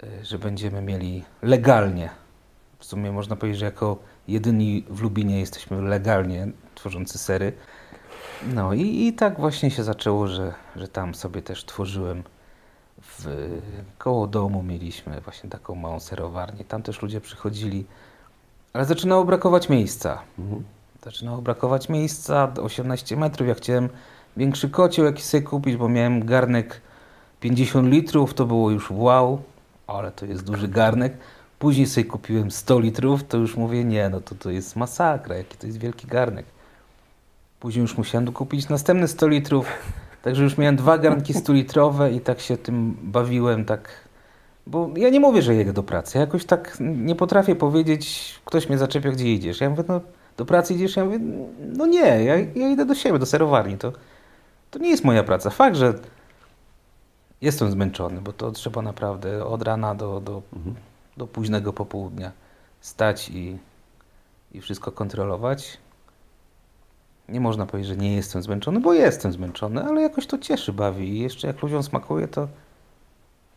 [0.03, 2.09] e, że będziemy mieli legalnie,
[2.79, 7.53] w sumie można powiedzieć, że jako jedyni w Lubinie jesteśmy legalnie tworzący sery.
[8.53, 12.23] No i, i tak właśnie się zaczęło, że, że tam sobie też tworzyłem
[13.01, 13.27] w,
[13.97, 16.65] koło domu mieliśmy właśnie taką małą serowarnię.
[16.65, 17.85] Tam też ludzie przychodzili,
[18.73, 20.21] ale zaczynało brakować miejsca.
[20.39, 20.63] Mhm.
[21.03, 23.47] Zaczynało brakować miejsca, 18 metrów.
[23.47, 23.89] Ja chciałem
[24.37, 26.81] większy kocioł jakiś sobie kupić, bo miałem garnek
[27.39, 29.41] 50 litrów, to było już wow,
[29.87, 31.17] ale to jest duży garnek.
[31.59, 35.57] Później sobie kupiłem 100 litrów, to już mówię, nie, no to to jest masakra, jaki
[35.57, 36.45] to jest wielki garnek.
[37.59, 39.67] Później już musiałem kupić następne 100 litrów,
[40.21, 43.89] także już miałem dwa garnki 100 litrowe i tak się tym bawiłem, tak
[44.67, 46.17] bo ja nie mówię, że jedę do pracy.
[46.17, 49.61] Ja jakoś tak nie potrafię powiedzieć, ktoś mnie zaczepia, gdzie idziesz.
[49.61, 50.01] Ja mówię, no
[50.37, 50.95] do pracy idziesz?
[50.95, 51.19] Ja mówię,
[51.59, 53.77] no nie, ja, ja idę do siebie, do serowarni.
[53.77, 53.93] To,
[54.71, 55.49] to nie jest moja praca.
[55.49, 55.93] Fakt, że
[57.41, 60.75] jestem zmęczony, bo to trzeba naprawdę od rana do, do, mhm.
[61.17, 62.31] do późnego popołudnia
[62.81, 63.57] stać i,
[64.51, 65.77] i wszystko kontrolować.
[67.29, 71.09] Nie można powiedzieć, że nie jestem zmęczony, bo jestem zmęczony, ale jakoś to cieszy, bawi
[71.09, 72.47] i jeszcze jak ludziom smakuje, to,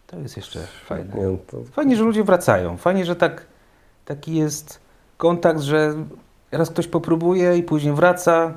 [0.07, 1.13] to jest jeszcze fajne.
[1.73, 2.77] Fajnie, że ludzie wracają.
[2.77, 3.47] Fajnie, że tak,
[4.05, 4.81] taki jest
[5.17, 5.95] kontakt, że
[6.57, 8.55] raz ktoś popróbuje i później wraca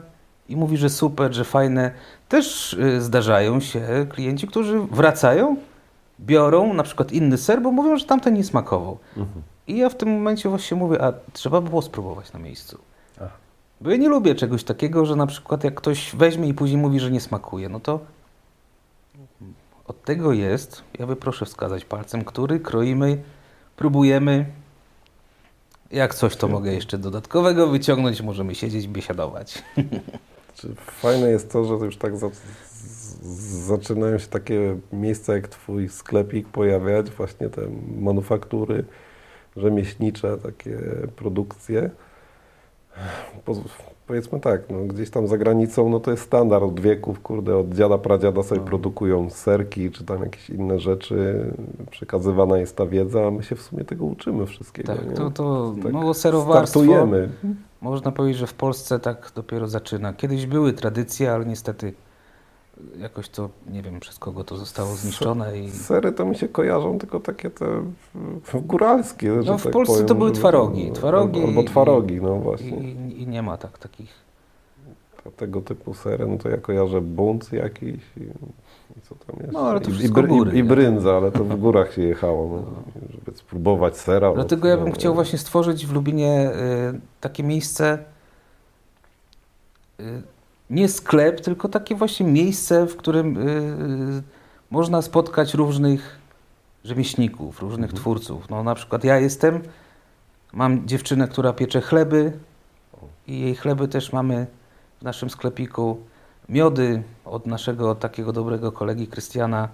[0.49, 1.91] i mówi, że super, że fajne.
[2.29, 5.55] Też y, zdarzają się klienci, którzy wracają,
[6.19, 8.97] biorą na przykład inny ser, bo mówią, że tamten nie smakował.
[9.17, 9.41] Mhm.
[9.67, 12.77] I ja w tym momencie właśnie mówię, a trzeba było spróbować na miejscu.
[13.21, 13.37] Ach.
[13.81, 16.99] Bo ja nie lubię czegoś takiego, że na przykład jak ktoś weźmie i później mówi,
[16.99, 17.99] że nie smakuje, no to
[19.87, 23.23] od tego jest, ja by proszę wskazać palcem, który kroimy,
[23.75, 24.45] próbujemy,
[25.91, 29.63] jak coś, to mogę jeszcze dodatkowego wyciągnąć, możemy siedzieć, biesiadować.
[30.77, 32.29] Fajne jest to, że już tak za,
[33.67, 37.61] zaczynają się takie miejsca jak Twój sklepik pojawiać, właśnie te
[37.97, 38.85] manufaktury
[39.57, 40.79] rzemieślnicze, takie
[41.15, 41.89] produkcje
[44.09, 47.69] powiedzmy tak, no, gdzieś tam za granicą, no to jest standard od wieków, kurde, od
[47.69, 48.67] dziada, pradziada sobie no.
[48.67, 51.45] produkują serki, czy tam jakieś inne rzeczy,
[51.91, 54.95] przekazywana jest ta wiedza, a my się w sumie tego uczymy wszystkiego.
[54.95, 55.15] Tak, nie?
[55.15, 57.29] to, to tak mało serowarstwo, startujemy.
[57.81, 60.13] można powiedzieć, że w Polsce tak dopiero zaczyna.
[60.13, 61.93] Kiedyś były tradycje, ale niestety
[62.97, 65.59] jakoś to, nie wiem przez kogo to zostało zniszczone.
[65.59, 65.71] I...
[65.71, 67.65] Sery to mi się kojarzą tylko takie te
[68.53, 69.31] góralskie.
[69.45, 70.91] No w tak Polsce powiem, to były twarogi.
[70.91, 72.77] twarogi albo, twarogi, no właśnie.
[72.77, 74.29] I, I, nie ma tak takich.
[75.37, 78.21] Tego typu sery, no to ja kojarzę bunt jakiś i,
[78.97, 79.53] i co tam jest.
[79.53, 82.47] No ale to I, i, góry, i, i brynza, ale to w górach się jechało,
[82.47, 82.65] no,
[83.11, 84.33] żeby spróbować sera.
[84.33, 86.51] Dlatego ja bym chciał właśnie stworzyć w Lubinie
[86.95, 87.99] y, takie miejsce,
[89.99, 90.21] y,
[90.69, 94.23] nie sklep, tylko takie właśnie miejsce, w którym y,
[94.71, 96.19] można spotkać różnych
[96.83, 98.01] rzemieślników, różnych mhm.
[98.01, 98.49] twórców.
[98.49, 99.61] No na przykład ja jestem,
[100.53, 102.33] mam dziewczynę, która piecze chleby
[103.27, 104.47] i jej chleby też mamy
[104.99, 105.97] w naszym sklepiku.
[106.49, 109.69] Miody od naszego takiego dobrego kolegi Krystiana,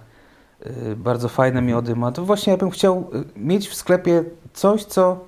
[0.65, 2.11] y, bardzo fajne miody ma.
[2.11, 5.19] To właśnie ja bym chciał y, mieć w sklepie coś, co,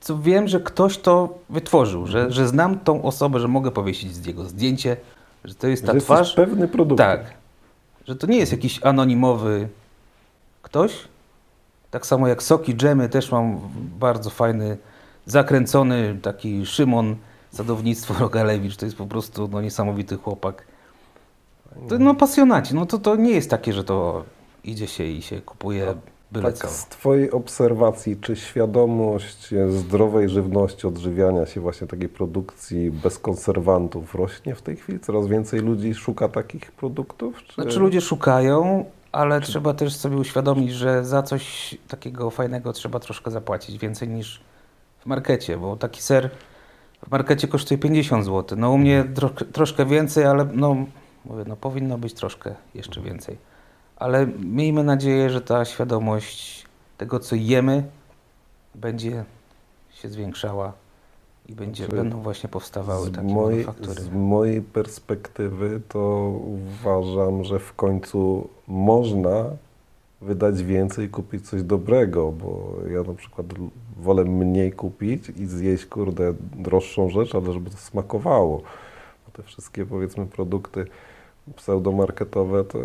[0.00, 4.26] co wiem, że ktoś to wytworzył, że, że znam tą osobę, że mogę powiesić z
[4.26, 4.96] jego zdjęcie,
[5.44, 6.34] że to jest ta że twarz.
[6.34, 6.98] pewny produkt.
[6.98, 7.34] Tak.
[8.06, 9.68] Że to nie jest jakiś anonimowy
[10.62, 10.92] ktoś.
[11.90, 13.60] Tak samo jak soki, dżemy też mam
[13.98, 14.76] bardzo fajny,
[15.26, 17.16] zakręcony taki Szymon
[17.52, 18.76] sadownictwo Rogalewicz.
[18.76, 20.64] To jest po prostu no, niesamowity chłopak.
[21.88, 22.74] To, no pasjonaci.
[22.74, 24.24] No to, to nie jest takie, że to
[24.64, 25.94] idzie się i się kupuje
[26.32, 33.18] byle tak, Z Twojej obserwacji, czy świadomość zdrowej żywności, odżywiania się właśnie takiej produkcji bez
[33.18, 35.00] konserwantów rośnie w tej chwili?
[35.00, 37.42] Coraz więcej ludzi szuka takich produktów?
[37.42, 37.54] Czy...
[37.54, 39.46] Znaczy ludzie szukają, ale czy...
[39.46, 44.40] trzeba też sobie uświadomić, że za coś takiego fajnego trzeba troszkę zapłacić, więcej niż
[44.98, 46.30] w markecie, bo taki ser
[47.06, 48.58] w markecie kosztuje 50 zł.
[48.58, 50.76] No u mnie tro, troszkę więcej, ale no,
[51.24, 53.50] mówię, no powinno być troszkę jeszcze więcej.
[54.00, 56.66] Ale miejmy nadzieję, że ta świadomość
[56.98, 57.84] tego, co jemy,
[58.74, 59.24] będzie
[59.90, 60.72] się zwiększała
[61.48, 64.02] i będzie, znaczy, będą właśnie powstawały takie mojej, manufaktury.
[64.02, 69.44] Z mojej perspektywy to uważam, że w końcu można
[70.20, 73.46] wydać więcej i kupić coś dobrego, bo ja na przykład
[73.96, 78.62] wolę mniej kupić i zjeść, kurde, droższą rzecz, ale żeby to smakowało.
[79.26, 80.86] Bo te wszystkie, powiedzmy, produkty
[81.56, 82.78] pseudomarketowe, to,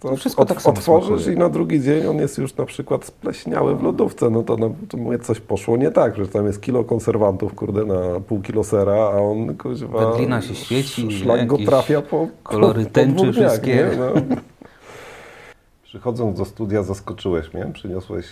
[0.00, 1.36] to wszystko tak samo otworzysz smakuje.
[1.36, 4.74] i na drugi dzień on jest już na przykład spleśniały w lodówce, no to, no,
[4.88, 8.64] to mówię, coś poszło nie tak, że tam jest kilo konserwantów, kurde, na pół kilo
[8.64, 10.06] sera, a on, kuźwa...
[10.06, 13.90] Wędlina się świeci, szlak go trafia po Kolory tęczy po wszystkie.
[13.98, 14.12] No.
[15.84, 18.26] Przychodząc do studia zaskoczyłeś mnie, przyniosłeś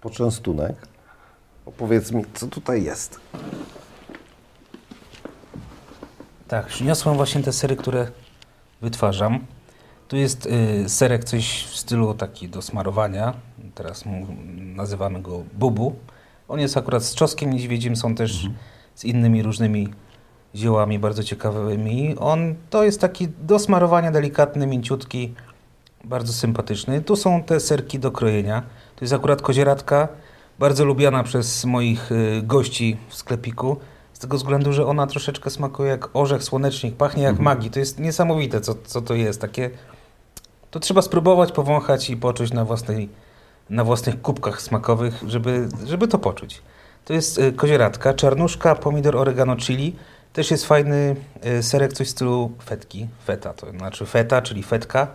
[0.00, 0.74] poczęstunek.
[1.66, 3.20] Opowiedz mi, co tutaj jest.
[6.48, 8.06] Tak, przyniosłem właśnie te sery, które
[8.82, 9.38] wytwarzam.
[10.10, 13.34] Tu jest y, serek coś w stylu taki do smarowania.
[13.74, 14.26] Teraz mu,
[14.58, 15.94] nazywamy go bubu.
[16.48, 18.54] On jest akurat z czoskiem niedźwiedzim, są też mhm.
[18.94, 19.88] z innymi różnymi
[20.54, 22.16] ziołami bardzo ciekawymi.
[22.18, 25.34] On to jest taki do smarowania delikatny, mięciutki,
[26.04, 27.00] bardzo sympatyczny.
[27.00, 28.62] Tu są te serki do krojenia.
[28.96, 30.08] To jest akurat kozieratka,
[30.58, 33.76] bardzo lubiana przez moich y, gości w sklepiku.
[34.12, 37.44] Z tego względu, że ona troszeczkę smakuje jak orzech słonecznik, pachnie jak mhm.
[37.44, 37.70] magii.
[37.70, 39.40] To jest niesamowite, co, co to jest.
[39.40, 39.70] Takie,
[40.70, 43.08] to trzeba spróbować, powąchać i poczuć na, własnej,
[43.70, 46.62] na własnych kubkach smakowych, żeby, żeby to poczuć.
[47.04, 49.96] To jest y, kozieratka, czarnuszka, pomidor, oregano, chili.
[50.32, 55.06] Też jest fajny y, serek, coś w stylu fetki, feta, to znaczy feta, czyli fetka.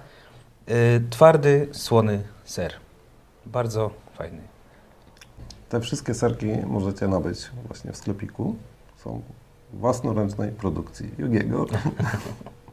[1.09, 2.73] Twardy, słony ser.
[3.45, 4.41] Bardzo fajny.
[5.69, 8.55] Te wszystkie serki możecie nabyć właśnie w sklepiku.
[9.03, 9.21] Są
[9.73, 11.65] własnoręcznej produkcji Jugiego.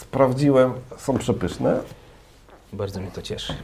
[0.00, 1.80] Sprawdziłem, są przepyszne.
[2.72, 3.54] Bardzo mnie to cieszy.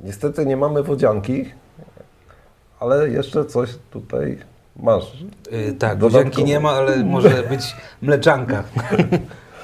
[0.00, 1.52] Niestety nie mamy wodzianki,
[2.80, 4.38] ale jeszcze coś tutaj
[4.76, 5.04] masz.
[5.50, 8.64] Yy, tak, wodzianki nie ma, ale może być mleczanka.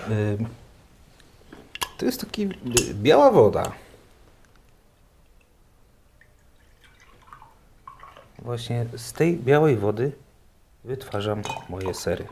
[0.08, 0.36] yy.
[1.98, 2.48] To jest taki
[2.94, 3.72] biała woda.
[8.38, 10.12] Właśnie z tej białej wody
[10.84, 12.26] wytwarzam moje sery.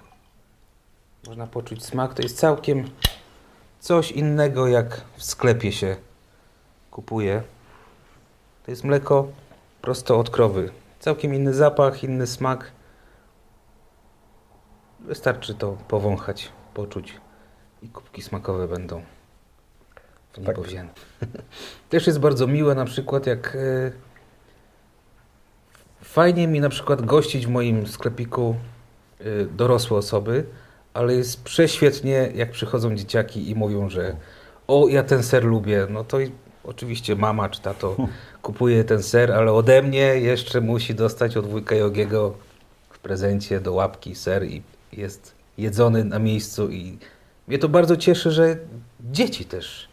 [1.26, 2.14] Można poczuć smak.
[2.14, 2.90] To jest całkiem
[3.80, 5.96] coś innego jak w sklepie się
[6.90, 7.42] kupuje.
[8.64, 9.28] To jest mleko
[9.82, 10.70] prosto od krowy.
[11.00, 12.72] Całkiem inny zapach, inny smak.
[15.00, 17.20] Wystarczy to powąchać, poczuć
[17.82, 19.02] i kubki smakowe będą
[20.32, 20.56] w tak.
[21.90, 23.92] Też jest bardzo miłe na przykład jak e,
[26.12, 28.57] fajnie mi na przykład gościć w moim sklepiku
[29.20, 30.44] e, dorosłe osoby,
[30.94, 34.16] ale jest prześwietnie jak przychodzą dzieciaki i mówią, że
[34.68, 36.18] o ja ten ser lubię, no to
[36.64, 37.96] oczywiście mama czy tato
[38.42, 42.35] kupuje ten ser, ale ode mnie jeszcze musi dostać od wujka Jogiego
[42.90, 46.98] w prezencie do łapki ser i jest jedzony na miejscu i
[47.48, 48.57] mnie to bardzo cieszy, że
[49.01, 49.88] dzieci też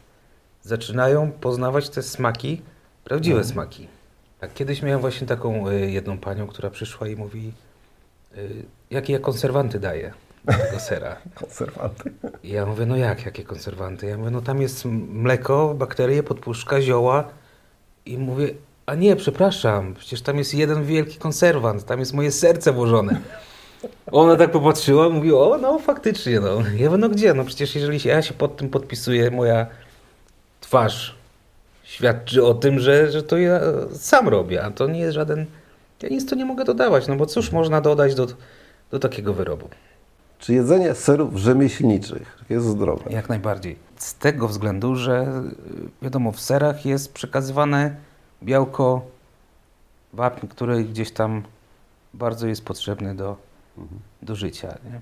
[0.63, 2.61] zaczynają poznawać te smaki,
[3.03, 3.98] prawdziwe smaki.
[4.39, 7.51] Tak, kiedyś miałem właśnie taką y, jedną panią, która przyszła i mówi,
[8.37, 10.13] y, jakie ja konserwanty daję
[10.45, 11.15] do tego sera.
[11.35, 12.11] Konserwanty.
[12.43, 14.05] I ja mówię, no jak, jakie konserwanty?
[14.05, 17.23] Ja mówię, no tam jest mleko, bakterie, podpuszczka, zioła.
[18.05, 18.49] I mówię,
[18.85, 23.21] a nie, przepraszam, przecież tam jest jeden wielki konserwant, tam jest moje serce włożone.
[24.11, 26.61] Ona tak popatrzyła, mówi, o, no faktycznie, no.
[26.75, 27.33] Ja mówię, no gdzie?
[27.33, 29.67] No przecież jeżeli się, ja się pod tym podpisuję, moja
[30.61, 31.18] twarz
[31.89, 33.59] świadczy o tym, że, że to ja
[33.93, 35.45] sam robię, a to nie jest żaden...
[36.01, 38.27] Ja nic tu nie mogę dodawać, no bo cóż można dodać do,
[38.91, 39.69] do takiego wyrobu?
[40.39, 43.11] Czy jedzenie serów rzemieślniczych jest zdrowe?
[43.11, 43.75] Jak najbardziej.
[43.97, 45.43] Z tego względu, że
[46.01, 47.95] y, wiadomo, w serach jest przekazywane
[48.43, 49.01] białko,
[50.13, 51.43] wapń, który gdzieś tam
[52.13, 53.35] bardzo jest potrzebny do,
[54.21, 54.67] do życia.
[54.67, 55.01] Nie?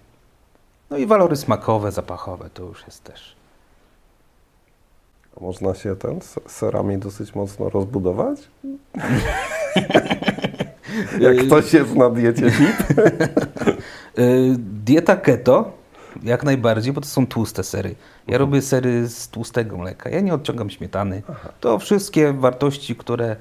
[0.89, 3.36] No i walory smakowe, zapachowe to już jest też.
[5.41, 8.39] Można się ten serami dosyć mocno rozbudować?
[11.19, 12.87] Jak ktoś jest na diecie fit?
[14.19, 15.71] Y, Dieta keto
[16.23, 17.95] jak najbardziej, bo to są tłuste sery.
[18.27, 20.09] Ja robię sery z tłustego mleka.
[20.09, 21.21] Ja nie odciągam śmietany.
[21.59, 23.35] To wszystkie wartości, które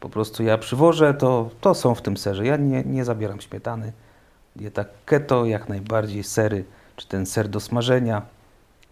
[0.00, 2.46] po prostu ja przywożę, to, to są w tym serze.
[2.46, 3.92] Ja nie, nie zabieram śmietany.
[4.56, 6.64] Dieta keto jak najbardziej sery,
[6.96, 8.22] czy ten ser do smażenia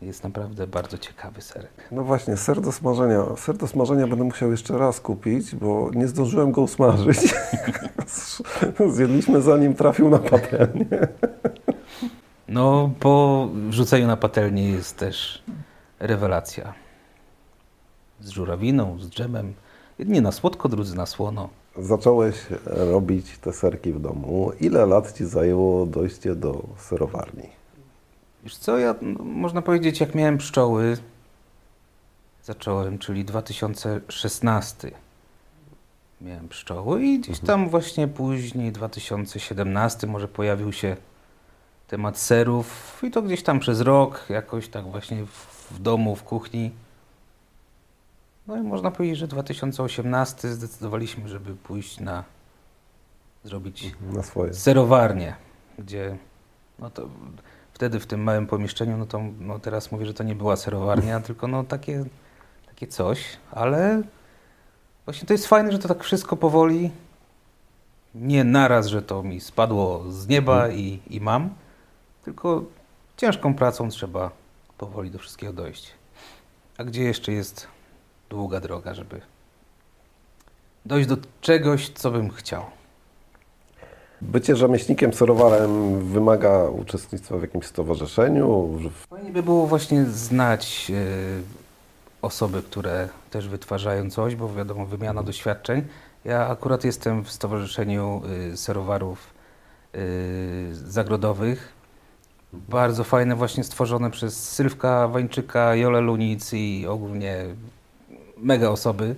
[0.03, 1.71] jest naprawdę bardzo ciekawy serek.
[1.93, 3.37] No właśnie, ser do smażenia.
[3.37, 7.35] Ser do smażenia będę musiał jeszcze raz kupić, bo nie zdążyłem go usmażyć.
[8.95, 11.09] Zjedliśmy zanim trafił na patelnię.
[12.49, 15.43] No, po wrzuceniu na patelnię jest też
[15.99, 16.75] rewelacja.
[18.21, 19.55] Z żurawiną, z dżemem.
[19.99, 21.49] Jedni na słodko, drudzy na słono.
[21.79, 22.37] Zacząłeś
[22.67, 24.53] robić te serki w domu.
[24.61, 27.60] Ile lat Ci zajęło dojście do serowarni?
[28.45, 30.97] Wiesz co, ja można powiedzieć, jak miałem pszczoły,
[32.43, 34.91] zacząłem, czyli 2016
[36.21, 40.97] miałem pszczoły i gdzieś tam właśnie później, 2017 może pojawił się
[41.89, 46.23] temat serów i to gdzieś tam przez rok, jakoś tak właśnie w, w domu, w
[46.23, 46.71] kuchni.
[48.47, 52.25] No i można powiedzieć, że 2018 zdecydowaliśmy, żeby pójść na,
[53.45, 54.55] zrobić Na swoje.
[54.55, 55.37] serowarnię,
[55.79, 56.19] gdzie
[56.79, 57.09] no to
[57.81, 61.21] wtedy w tym małym pomieszczeniu, no to no teraz mówię, że to nie była serowarnia,
[61.21, 62.05] tylko no takie,
[62.67, 64.03] takie coś, ale
[65.05, 66.91] właśnie to jest fajne, że to tak wszystko powoli,
[68.15, 71.51] nie naraz, że to mi spadło z nieba i, i mam,
[72.25, 72.65] tylko
[73.17, 74.31] ciężką pracą trzeba
[74.79, 75.91] powoli do wszystkiego dojść.
[76.79, 77.67] A gdzie jeszcze jest
[78.31, 79.21] długa droga, żeby
[80.87, 82.65] dojść do czegoś, co bym chciał.
[84.23, 88.79] Bycie rzemieślnikiem serowarem wymaga uczestnictwa w jakimś stowarzyszeniu.
[89.11, 90.95] Fajnie by było właśnie znać e,
[92.23, 95.83] osoby, które też wytwarzają coś, bo wiadomo, wymiana doświadczeń.
[96.25, 99.19] Ja akurat jestem w Stowarzyszeniu y, Serowarów
[99.95, 101.73] y, Zagrodowych.
[102.53, 107.45] Bardzo fajne, właśnie stworzone przez Sylwka Wańczyka, Jolę Lunic i ogólnie
[108.37, 109.15] mega osoby.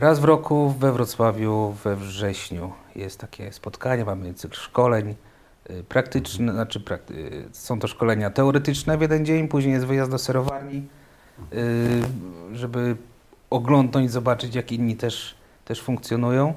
[0.00, 5.14] Raz w roku we Wrocławiu we wrześniu jest takie spotkanie, mamy cykl szkoleń
[5.70, 10.10] y, praktyczne, znaczy prak- y, są to szkolenia teoretyczne w jeden dzień, później jest wyjazd
[10.10, 10.86] do serowarni,
[11.52, 12.02] y,
[12.52, 12.96] żeby
[13.50, 15.34] oglądnąć, zobaczyć jak inni też,
[15.64, 16.54] też funkcjonują.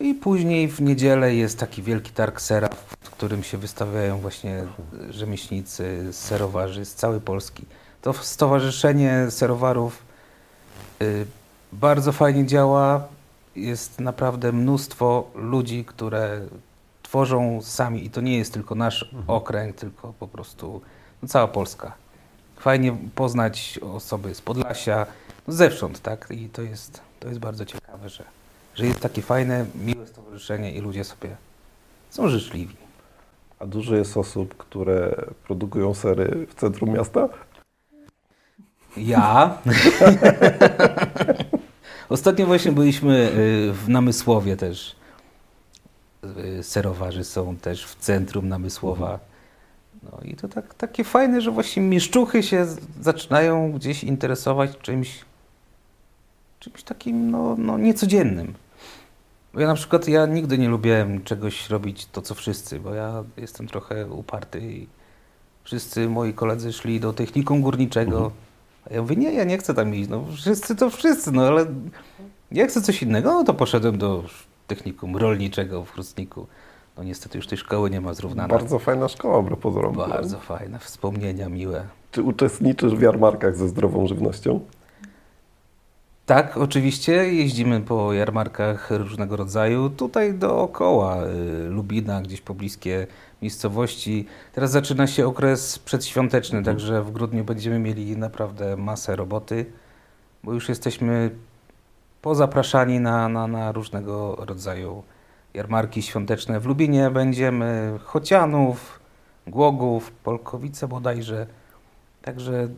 [0.00, 2.68] I później w niedzielę jest taki wielki targ sera,
[3.00, 4.64] w którym się wystawiają właśnie
[5.10, 7.64] rzemieślnicy, serowarzy z całej Polski.
[8.02, 10.02] To Stowarzyszenie Serowarów
[11.02, 11.26] y,
[11.72, 13.08] bardzo fajnie działa.
[13.56, 16.40] Jest naprawdę mnóstwo ludzi, które
[17.02, 20.80] tworzą sami i to nie jest tylko nasz okręg, tylko po prostu
[21.22, 21.92] no, cała Polska.
[22.56, 25.06] Fajnie poznać osoby z Podlasia,
[25.46, 26.28] no, zewsząd, tak?
[26.30, 28.24] I to jest, to jest bardzo ciekawe, że,
[28.74, 31.36] że jest takie fajne, miłe stowarzyszenie i ludzie sobie
[32.10, 32.76] są życzliwi.
[33.58, 37.28] A dużo jest osób, które produkują sery w centrum miasta?
[38.96, 39.58] Ja.
[42.08, 44.96] Ostatnio właśnie byliśmy y, w Namysłowie też.
[46.58, 49.18] Y, Serowarzy są też w centrum Namysłowa.
[50.02, 52.66] No i to tak, takie fajne, że właśnie mieszczuchy się
[53.00, 55.24] zaczynają gdzieś interesować czymś,
[56.58, 58.54] czymś takim no, no niecodziennym.
[59.54, 63.24] Bo ja na przykład ja nigdy nie lubiłem czegoś robić to, co wszyscy, bo ja
[63.36, 64.86] jestem trochę uparty i
[65.64, 68.32] wszyscy moi koledzy szli do technikum górniczego,
[68.90, 70.08] A ja mówię, nie, ja nie chcę tam iść.
[70.10, 71.66] No wszyscy to wszyscy, no ale
[72.52, 73.32] ja chcę coś innego.
[73.32, 74.24] No to poszedłem do
[74.66, 76.46] technikum rolniczego w Chrustniku.
[76.96, 78.48] No niestety już tej szkoły nie ma zrównana.
[78.48, 79.94] Bardzo fajna szkoła, wbrew pozorom.
[79.94, 81.84] Bardzo fajne, wspomnienia miłe.
[82.10, 84.60] Czy uczestniczysz w jarmarkach ze zdrową żywnością?
[86.26, 89.90] Tak, oczywiście jeździmy po jarmarkach różnego rodzaju.
[89.90, 93.06] Tutaj dookoła y, Lubina, gdzieś pobliskie
[93.42, 94.26] miejscowości.
[94.52, 99.66] Teraz zaczyna się okres przedświąteczny, także w grudniu będziemy mieli naprawdę masę roboty,
[100.44, 101.30] bo już jesteśmy
[102.22, 105.02] pozapraszani na, na, na różnego rodzaju
[105.54, 106.60] jarmarki świąteczne.
[106.60, 109.00] W Lubinie będziemy Chocianów,
[109.46, 111.46] Głogów, Polkowice bodajże.
[112.22, 112.68] Także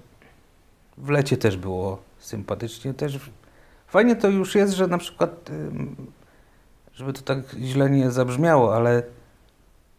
[0.98, 2.94] w lecie też było sympatycznie.
[2.94, 3.18] Też
[3.86, 5.50] fajnie to już jest, że na przykład,
[6.94, 9.02] żeby to tak źle nie zabrzmiało, ale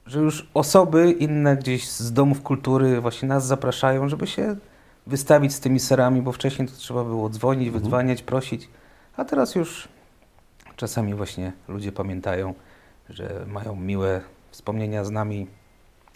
[0.05, 4.55] że już osoby inne gdzieś z domów kultury właśnie nas zapraszają, żeby się
[5.07, 7.83] wystawić z tymi serami, bo wcześniej to trzeba było dzwonić, Mhm.
[7.83, 8.69] wydzwaniać, prosić,
[9.17, 9.87] a teraz już
[10.75, 12.53] czasami właśnie ludzie pamiętają,
[13.09, 14.21] że mają miłe
[14.51, 15.47] wspomnienia z nami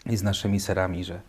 [0.06, 1.22] i z naszymi serami, że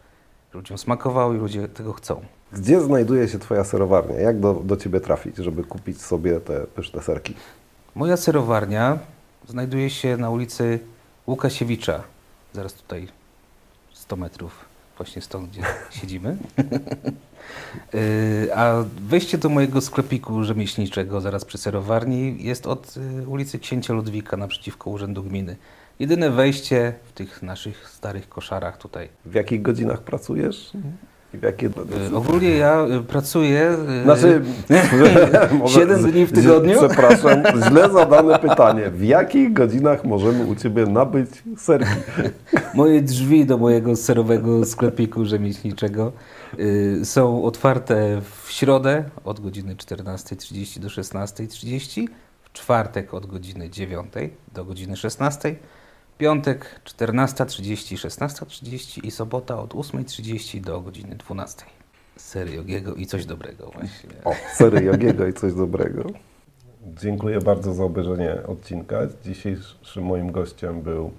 [0.55, 2.21] ludziom smakowało i ludzie tego chcą.
[2.53, 4.15] Gdzie znajduje się Twoja serowarnia?
[4.21, 7.35] Jak do, do Ciebie trafić, żeby kupić sobie te pyszne serki?
[7.95, 8.99] Moja serowarnia
[9.49, 10.79] znajduje się na ulicy
[11.27, 12.03] Łukasiewicza,
[12.57, 13.09] zaraz tutaj
[13.93, 14.65] 100 metrów,
[14.97, 15.63] właśnie stąd, gdzie
[16.01, 16.37] siedzimy.
[17.93, 23.95] Yy, A wejście do mojego sklepiku rzemieślniczego zaraz przy serowarni jest od y, ulicy Księcia
[23.95, 25.57] Ludwika naprzeciwko Urzędu Gminy.
[25.99, 29.09] Jedyne wejście w tych naszych starych koszarach tutaj.
[29.25, 30.71] W jakich godzinach pracujesz?
[30.75, 30.79] I
[31.37, 31.67] w jakie...
[32.13, 33.77] Y, Ogólnie ja y, pracuję.
[34.01, 34.43] y, Znaczy,
[35.59, 36.79] może Siedem z- dni w tygodniu?
[36.79, 38.91] Przepraszam, źle zadane pytanie.
[38.91, 41.91] W jakich godzinach możemy u Ciebie nabyć serki?
[42.75, 46.13] Moje drzwi do mojego serowego sklepiku rzemieślniczego
[46.59, 52.07] y, są otwarte w środę od godziny 14.30 do 16.30,
[52.43, 54.07] w czwartek od godziny 9
[54.55, 55.57] do godziny 16,
[56.19, 61.65] piątek 14.30, 16.30 i sobota od 8.30 do godziny 12.
[62.17, 64.11] Sery Jogiego i coś dobrego właśnie.
[64.25, 66.03] O, sery Jogiego i coś dobrego.
[66.87, 68.99] Dziękuję bardzo za obejrzenie odcinka.
[69.25, 71.11] Dzisiejszym moim gościem był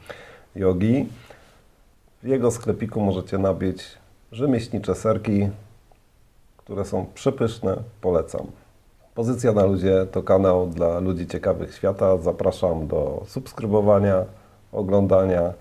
[0.55, 1.07] Jogi.
[2.23, 3.83] W jego sklepiku możecie nabyć
[4.31, 5.49] rzemieślnicze serki,
[6.57, 7.77] które są przepyszne.
[8.01, 8.47] Polecam.
[9.15, 12.17] Pozycja na ludzie to kanał dla ludzi ciekawych świata.
[12.17, 14.25] Zapraszam do subskrybowania,
[14.77, 15.53] oglądania.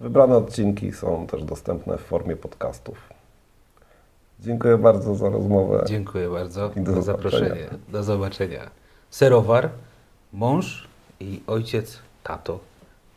[0.00, 3.08] Wybrane odcinki są też dostępne w formie podcastów.
[4.40, 5.84] Dziękuję bardzo za rozmowę.
[5.86, 7.68] Dziękuję bardzo I do za zaproszenie.
[7.88, 8.70] Do zobaczenia.
[9.10, 9.68] Serowar,
[10.32, 10.88] mąż
[11.20, 12.58] i ojciec, tato.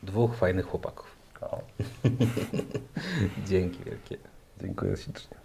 [0.04, 1.06] Dwóch fajnych chłopaków.
[1.42, 1.60] O,
[3.50, 4.18] Dzięki wielkie.
[4.62, 5.38] dziękuję ślicznie.